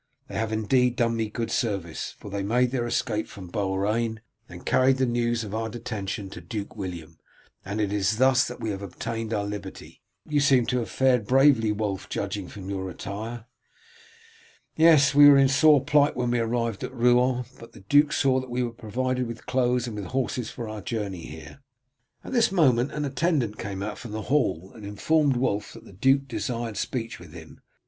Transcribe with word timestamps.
'They 0.29 0.35
have 0.35 0.51
indeed 0.51 0.95
done 0.95 1.15
me 1.15 1.29
good 1.29 1.51
service, 1.51 2.15
for 2.17 2.31
they 2.31 2.41
made 2.41 2.71
their 2.71 2.87
escape 2.87 3.27
from 3.27 3.51
Beaurain 3.51 4.19
and 4.49 4.65
carried 4.65 4.97
the 4.97 5.05
news 5.05 5.43
of 5.43 5.53
our 5.53 5.69
detention 5.69 6.27
to 6.31 6.41
Duke 6.41 6.75
William, 6.75 7.19
and 7.63 7.79
it 7.79 7.93
is 7.93 8.17
thus 8.17 8.47
that 8.47 8.59
we 8.59 8.71
have 8.71 8.81
all 8.81 8.87
obtained 8.87 9.31
our 9.31 9.45
liberty.' 9.45 10.01
You 10.27 10.39
seem 10.39 10.65
to 10.65 10.79
have 10.79 10.89
fared 10.89 11.27
bravely, 11.27 11.71
Wulf, 11.71 12.09
judging 12.09 12.47
from 12.47 12.67
your 12.67 12.89
attire." 12.89 13.45
"Yes, 14.75 15.13
we 15.13 15.29
were 15.29 15.37
in 15.37 15.47
sore 15.47 15.83
plight 15.85 16.15
when 16.15 16.31
we 16.31 16.39
arrived 16.39 16.83
at 16.83 16.91
Rouen, 16.95 17.45
but 17.59 17.73
the 17.73 17.81
duke 17.81 18.11
saw 18.11 18.39
that 18.39 18.49
we 18.49 18.63
were 18.63 18.71
provided 18.71 19.27
with 19.27 19.45
clothes 19.45 19.85
and 19.85 19.95
with 19.95 20.05
horses 20.05 20.49
for 20.49 20.67
our 20.67 20.81
journey 20.81 21.27
here." 21.27 21.59
At 22.23 22.33
this 22.33 22.51
moment 22.51 22.91
an 22.91 23.05
attendant 23.05 23.59
came 23.59 23.83
out 23.83 23.99
from 23.99 24.13
the 24.13 24.23
hall 24.23 24.71
and 24.73 24.83
informed 24.83 25.35
Wulf 25.37 25.73
that 25.73 25.85
the 25.85 25.93
duke 25.93 26.27
desired 26.27 26.75
speech 26.77 27.19
with 27.19 27.33
him. 27.33 27.61